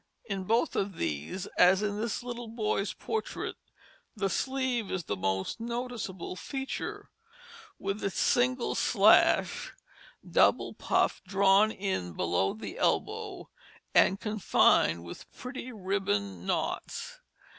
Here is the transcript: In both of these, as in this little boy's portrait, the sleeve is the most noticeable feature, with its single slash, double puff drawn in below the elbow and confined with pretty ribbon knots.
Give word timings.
In 0.25 0.45
both 0.45 0.75
of 0.75 0.95
these, 0.97 1.45
as 1.59 1.83
in 1.83 2.01
this 2.01 2.23
little 2.23 2.47
boy's 2.47 2.91
portrait, 2.91 3.55
the 4.15 4.31
sleeve 4.31 4.89
is 4.89 5.03
the 5.03 5.15
most 5.15 5.59
noticeable 5.59 6.35
feature, 6.35 7.11
with 7.77 8.03
its 8.03 8.17
single 8.19 8.73
slash, 8.73 9.73
double 10.27 10.73
puff 10.73 11.21
drawn 11.27 11.71
in 11.71 12.13
below 12.13 12.53
the 12.55 12.79
elbow 12.79 13.51
and 13.93 14.19
confined 14.19 15.03
with 15.03 15.31
pretty 15.33 15.71
ribbon 15.71 16.47
knots. 16.47 17.19